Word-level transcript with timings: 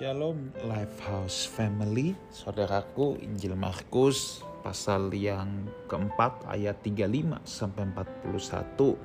Shalom 0.00 0.48
Lifehouse 0.64 1.44
Family, 1.44 2.16
saudaraku 2.32 3.20
Injil 3.20 3.52
Markus 3.52 4.40
pasal 4.64 5.12
yang 5.12 5.68
keempat 5.92 6.40
ayat 6.48 6.80
35 6.80 7.36
sampai 7.44 7.84
41 7.92 8.96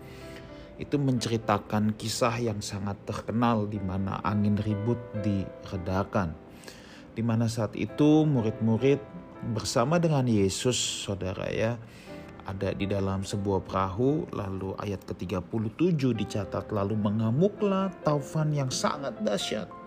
itu 0.79 0.95
menceritakan 0.95 1.99
kisah 1.99 2.39
yang 2.39 2.63
sangat 2.63 2.95
terkenal 3.03 3.67
di 3.67 3.75
mana 3.83 4.23
angin 4.23 4.55
ribut 4.55 4.95
diredakan. 5.19 6.31
Di 7.11 7.19
mana 7.19 7.51
saat 7.51 7.75
itu 7.75 8.23
murid-murid 8.23 9.03
bersama 9.51 9.99
dengan 9.99 10.23
Yesus, 10.23 10.79
saudara 10.79 11.51
ya, 11.51 11.75
ada 12.47 12.71
di 12.71 12.87
dalam 12.87 13.27
sebuah 13.27 13.67
perahu. 13.67 14.31
Lalu 14.31 14.79
ayat 14.79 15.03
ke-37 15.03 16.15
dicatat 16.15 16.71
lalu 16.71 16.95
mengamuklah 16.95 17.91
taufan 18.07 18.55
yang 18.55 18.71
sangat 18.71 19.11
dahsyat 19.19 19.83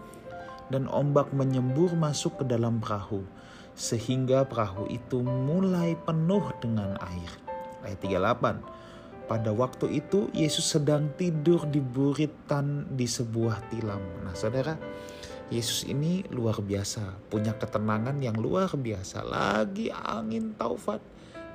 dan 0.69 0.89
ombak 0.89 1.33
menyembur 1.33 1.93
masuk 1.97 2.41
ke 2.41 2.45
dalam 2.49 2.81
perahu 2.81 3.25
sehingga 3.79 4.43
perahu 4.43 4.91
itu 4.91 5.23
mulai 5.23 5.95
penuh 5.95 6.51
dengan 6.59 6.99
air. 6.99 7.31
Ayat 7.87 8.03
38. 8.03 9.31
Pada 9.31 9.55
waktu 9.55 10.03
itu 10.03 10.27
Yesus 10.35 10.67
sedang 10.67 11.15
tidur 11.15 11.63
di 11.69 11.79
buritan 11.79 12.91
di 12.91 13.07
sebuah 13.07 13.71
tilam. 13.71 14.03
Nah, 14.27 14.35
Saudara, 14.35 14.75
Yesus 15.49 15.87
ini 15.87 16.27
luar 16.33 16.59
biasa, 16.59 17.31
punya 17.31 17.55
ketenangan 17.55 18.19
yang 18.19 18.35
luar 18.35 18.75
biasa. 18.75 19.23
Lagi 19.23 19.95
angin 19.95 20.59
taufan, 20.59 20.99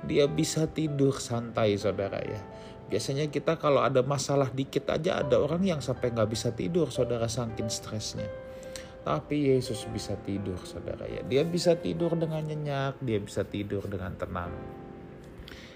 dia 0.06 0.24
bisa 0.24 0.64
tidur 0.70 1.20
santai, 1.20 1.76
Saudara 1.76 2.24
ya. 2.24 2.40
Biasanya 2.88 3.28
kita 3.28 3.58
kalau 3.58 3.82
ada 3.82 4.00
masalah 4.06 4.48
dikit 4.54 4.88
aja 4.88 5.20
ada 5.20 5.42
orang 5.42 5.66
yang 5.66 5.80
sampai 5.82 6.14
nggak 6.14 6.30
bisa 6.30 6.54
tidur, 6.54 6.88
Saudara 6.88 7.28
saking 7.28 7.68
stresnya. 7.68 8.43
Tapi 9.04 9.52
Yesus 9.52 9.84
bisa 9.92 10.16
tidur, 10.24 10.56
saudara 10.64 11.04
ya. 11.04 11.20
Dia 11.28 11.44
bisa 11.44 11.76
tidur 11.76 12.16
dengan 12.16 12.40
nyenyak, 12.40 13.04
dia 13.04 13.20
bisa 13.20 13.44
tidur 13.44 13.84
dengan 13.84 14.16
tenang. 14.16 14.48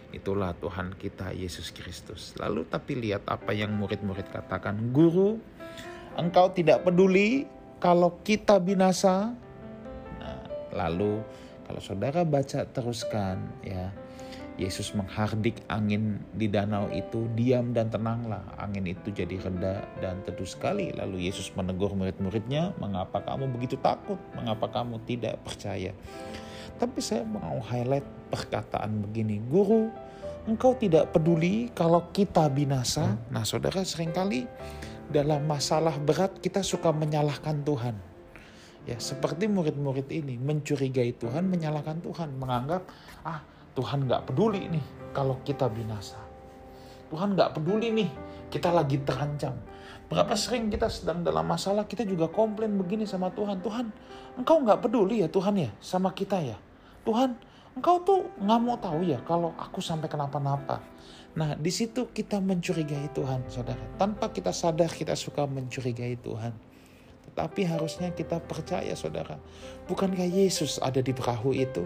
Itulah 0.09 0.57
Tuhan 0.57 0.97
kita 0.97 1.37
Yesus 1.37 1.69
Kristus. 1.69 2.33
Lalu 2.41 2.65
tapi 2.65 2.97
lihat 2.97 3.29
apa 3.29 3.53
yang 3.53 3.77
murid-murid 3.77 4.33
katakan. 4.33 4.81
Guru, 4.97 5.37
engkau 6.17 6.48
tidak 6.57 6.89
peduli 6.89 7.45
kalau 7.77 8.17
kita 8.25 8.57
binasa. 8.57 9.37
Nah, 10.17 10.41
lalu 10.73 11.20
kalau 11.69 11.81
saudara 11.85 12.25
baca 12.25 12.65
teruskan 12.65 13.45
ya. 13.61 13.92
Yesus 14.59 14.91
menghardik 14.91 15.62
angin 15.70 16.19
di 16.34 16.51
danau 16.51 16.91
itu, 16.91 17.31
diam 17.39 17.70
dan 17.70 17.95
tenanglah. 17.95 18.42
Angin 18.59 18.91
itu 18.91 19.14
jadi 19.14 19.39
reda 19.39 19.87
dan 20.03 20.19
teduh 20.27 20.51
sekali. 20.51 20.91
Lalu 20.91 21.31
Yesus 21.31 21.55
menegur 21.55 21.95
murid-muridnya, 21.95 22.75
mengapa 22.83 23.23
kamu 23.23 23.55
begitu 23.55 23.79
takut? 23.79 24.19
Mengapa 24.34 24.67
kamu 24.67 24.98
tidak 25.06 25.39
percaya? 25.47 25.95
Tapi 26.75 26.98
saya 26.98 27.23
mau 27.23 27.62
highlight 27.62 28.03
perkataan 28.34 29.06
begini, 29.06 29.39
Guru, 29.47 29.95
engkau 30.51 30.75
tidak 30.75 31.14
peduli 31.14 31.70
kalau 31.70 32.11
kita 32.11 32.51
binasa? 32.51 33.14
Nah 33.31 33.47
saudara 33.47 33.86
sering 33.86 34.11
kali 34.11 34.42
dalam 35.06 35.47
masalah 35.47 35.95
berat 36.03 36.34
kita 36.42 36.67
suka 36.67 36.91
menyalahkan 36.91 37.62
Tuhan. 37.62 37.97
Ya, 38.89 38.97
seperti 38.97 39.53
murid-murid 39.53 40.09
ini 40.09 40.41
mencurigai 40.41 41.12
Tuhan, 41.20 41.45
menyalahkan 41.45 42.01
Tuhan, 42.01 42.41
menganggap 42.41 42.89
ah 43.20 43.45
Tuhan 43.79 44.11
nggak 44.11 44.27
peduli 44.27 44.67
nih 44.67 44.83
kalau 45.15 45.39
kita 45.47 45.71
binasa. 45.71 46.19
Tuhan 47.15 47.39
nggak 47.39 47.55
peduli 47.55 47.95
nih 47.95 48.11
kita 48.51 48.75
lagi 48.75 48.98
terancam. 49.07 49.55
Berapa 50.11 50.35
sering 50.35 50.67
kita 50.67 50.91
sedang 50.91 51.23
dalam 51.23 51.47
masalah 51.47 51.87
kita 51.87 52.03
juga 52.03 52.27
komplain 52.27 52.75
begini 52.75 53.07
sama 53.07 53.31
Tuhan. 53.31 53.62
Tuhan, 53.62 53.87
engkau 54.35 54.59
nggak 54.67 54.83
peduli 54.83 55.23
ya 55.23 55.31
Tuhan 55.31 55.55
ya 55.62 55.70
sama 55.79 56.11
kita 56.11 56.43
ya. 56.43 56.59
Tuhan, 57.07 57.39
engkau 57.79 58.03
tuh 58.03 58.27
nggak 58.43 58.61
mau 58.67 58.75
tahu 58.83 59.07
ya 59.07 59.23
kalau 59.23 59.55
aku 59.55 59.79
sampai 59.79 60.11
kenapa-napa. 60.11 60.83
Nah 61.39 61.55
di 61.55 61.70
situ 61.70 62.11
kita 62.11 62.42
mencurigai 62.42 63.14
Tuhan 63.14 63.47
saudara. 63.47 63.85
Tanpa 63.95 64.35
kita 64.35 64.51
sadar 64.51 64.91
kita 64.91 65.14
suka 65.14 65.47
mencurigai 65.47 66.19
Tuhan. 66.19 66.51
Tetapi 67.28 67.61
harusnya 67.68 68.08
kita 68.11 68.40
percaya 68.40 68.96
saudara. 68.96 69.36
Bukankah 69.84 70.24
Yesus 70.24 70.80
ada 70.80 71.05
di 71.05 71.12
perahu 71.12 71.52
itu? 71.52 71.84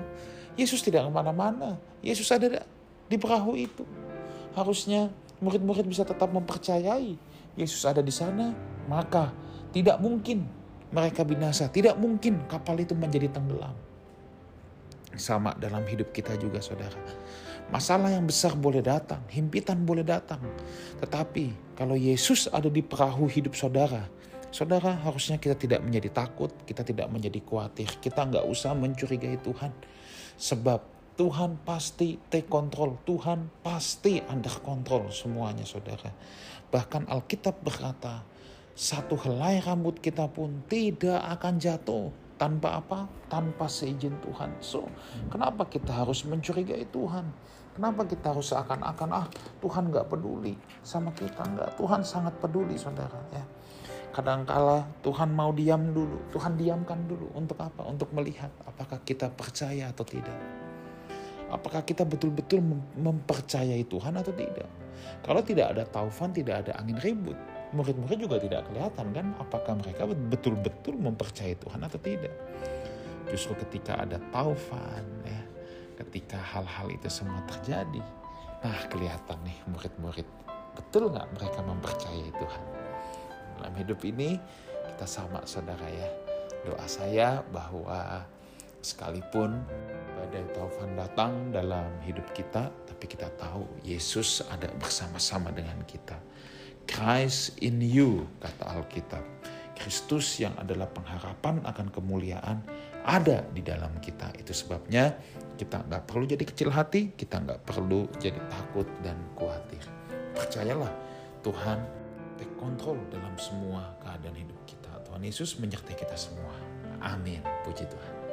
Yesus 0.55 0.81
tidak 0.81 1.09
ke 1.09 1.11
mana-mana. 1.11 1.77
Yesus 2.01 2.31
ada 2.31 2.63
di 3.11 3.17
perahu 3.19 3.59
itu. 3.59 3.83
Harusnya 4.55 5.11
murid-murid 5.43 5.85
bisa 5.89 6.07
tetap 6.07 6.31
mempercayai 6.31 7.19
Yesus 7.53 7.85
ada 7.85 8.01
di 8.01 8.13
sana, 8.13 8.57
maka 8.89 9.29
tidak 9.77 10.01
mungkin 10.01 10.49
mereka 10.93 11.25
binasa. 11.25 11.69
Tidak 11.69 11.97
mungkin 12.01 12.49
kapal 12.49 12.81
itu 12.81 12.97
menjadi 12.97 13.29
tenggelam. 13.29 13.77
Sama 15.13 15.53
dalam 15.61 15.85
hidup 15.85 16.09
kita 16.17 16.33
juga 16.41 16.65
saudara. 16.65 16.97
Masalah 17.69 18.13
yang 18.13 18.25
besar 18.25 18.57
boleh 18.57 18.81
datang, 18.81 19.21
himpitan 19.29 19.85
boleh 19.85 20.05
datang. 20.05 20.41
Tetapi 21.05 21.77
kalau 21.77 21.97
Yesus 21.97 22.49
ada 22.49 22.73
di 22.73 22.81
perahu 22.81 23.29
hidup 23.29 23.53
saudara, 23.53 24.09
saudara 24.53 25.01
harusnya 25.01 25.41
kita 25.41 25.57
tidak 25.57 25.81
menjadi 25.81 26.13
takut, 26.13 26.53
kita 26.69 26.85
tidak 26.85 27.09
menjadi 27.09 27.41
khawatir, 27.41 27.89
kita 27.99 28.29
nggak 28.29 28.45
usah 28.45 28.77
mencurigai 28.77 29.41
Tuhan. 29.41 29.73
Sebab 30.37 30.81
Tuhan 31.17 31.61
pasti 31.65 32.21
take 32.29 32.49
control, 32.49 33.01
Tuhan 33.09 33.49
pasti 33.65 34.21
under 34.29 34.53
control 34.61 35.09
semuanya 35.09 35.65
saudara. 35.65 36.13
Bahkan 36.69 37.09
Alkitab 37.09 37.65
berkata, 37.65 38.25
satu 38.73 39.17
helai 39.21 39.61
rambut 39.61 40.01
kita 40.01 40.29
pun 40.29 40.65
tidak 40.69 41.21
akan 41.21 41.61
jatuh 41.61 42.09
tanpa 42.41 42.81
apa? 42.81 43.09
Tanpa 43.29 43.69
seizin 43.69 44.17
Tuhan. 44.25 44.57
So, 44.65 44.89
kenapa 45.29 45.69
kita 45.69 45.93
harus 45.93 46.25
mencurigai 46.25 46.89
Tuhan? 46.89 47.29
Kenapa 47.73 48.05
kita 48.05 48.37
harus 48.37 48.53
seakan-akan 48.53 49.11
ah 49.17 49.27
Tuhan 49.65 49.89
nggak 49.89 50.13
peduli 50.13 50.53
sama 50.85 51.09
kita? 51.17 51.41
Nggak, 51.41 51.81
Tuhan 51.81 52.01
sangat 52.05 52.37
peduli 52.37 52.77
saudara 52.77 53.17
ya. 53.33 53.45
Kadangkala 54.13 54.85
Tuhan 55.01 55.33
mau 55.33 55.57
diam 55.57 55.89
dulu, 55.89 56.29
Tuhan 56.37 56.61
diamkan 56.61 57.09
dulu. 57.09 57.33
Untuk 57.33 57.57
apa? 57.57 57.89
Untuk 57.89 58.13
melihat 58.13 58.53
apakah 58.69 59.01
kita 59.01 59.33
percaya 59.33 59.89
atau 59.89 60.05
tidak. 60.05 60.37
Apakah 61.49 61.81
kita 61.81 62.05
betul-betul 62.05 62.61
mempercayai 63.01 63.89
Tuhan 63.89 64.13
atau 64.21 64.33
tidak. 64.37 64.69
Kalau 65.25 65.41
tidak 65.41 65.73
ada 65.73 65.89
taufan, 65.89 66.29
tidak 66.37 66.69
ada 66.69 66.77
angin 66.77 67.01
ribut. 67.01 67.37
Murid-murid 67.73 68.29
juga 68.29 68.37
tidak 68.37 68.69
kelihatan 68.69 69.17
kan 69.17 69.27
apakah 69.41 69.81
mereka 69.81 70.05
betul-betul 70.05 70.95
mempercayai 71.01 71.57
Tuhan 71.57 71.81
atau 71.81 71.97
tidak. 71.97 72.37
Justru 73.33 73.57
ketika 73.65 73.97
ada 73.97 74.21
taufan, 74.29 75.05
ya, 75.25 75.41
ketika 76.05 76.37
hal-hal 76.37 76.93
itu 76.93 77.09
semua 77.09 77.41
terjadi, 77.49 78.05
nah 78.61 78.81
kelihatan 78.93 79.41
nih 79.41 79.57
murid-murid 79.73 80.29
betul 80.77 81.09
nggak 81.09 81.29
mereka 81.33 81.61
mempercayai 81.65 82.33
Tuhan 82.33 82.65
dalam 83.63 83.79
hidup 83.79 84.03
ini 84.03 84.43
kita 84.91 85.07
sama 85.07 85.47
saudara 85.47 85.87
ya. 85.87 86.11
Doa 86.67 86.83
saya 86.91 87.47
bahwa 87.55 88.27
sekalipun 88.83 89.63
badai 90.19 90.43
taufan 90.51 90.99
datang 90.99 91.55
dalam 91.55 91.87
hidup 92.03 92.27
kita, 92.35 92.75
tapi 92.91 93.07
kita 93.07 93.31
tahu 93.39 93.63
Yesus 93.87 94.43
ada 94.51 94.67
bersama-sama 94.83 95.55
dengan 95.55 95.79
kita. 95.87 96.19
Christ 96.91 97.55
in 97.63 97.79
you, 97.79 98.27
kata 98.43 98.67
Alkitab. 98.67 99.23
Kristus 99.79 100.43
yang 100.43 100.59
adalah 100.59 100.91
pengharapan 100.91 101.63
akan 101.63 101.87
kemuliaan 101.95 102.59
ada 103.07 103.47
di 103.55 103.63
dalam 103.63 103.95
kita. 104.03 104.35
Itu 104.35 104.51
sebabnya 104.51 105.15
kita 105.55 105.87
nggak 105.87 106.11
perlu 106.11 106.27
jadi 106.27 106.43
kecil 106.43 106.71
hati, 106.75 107.15
kita 107.15 107.39
nggak 107.39 107.63
perlu 107.63 108.11
jadi 108.19 108.43
takut 108.51 108.91
dan 109.07 109.15
khawatir. 109.39 109.83
Percayalah 110.35 110.91
Tuhan 111.47 112.02
take 112.43 112.59
kontrol 112.59 112.99
dalam 113.15 113.39
semua 113.39 113.95
keadaan 114.03 114.35
hidup 114.35 114.59
kita. 114.67 114.91
Tuhan 115.07 115.23
Yesus 115.23 115.63
menyertai 115.63 115.95
kita 115.95 116.19
semua. 116.19 116.51
Amin. 116.99 117.39
Puji 117.63 117.87
Tuhan. 117.87 118.32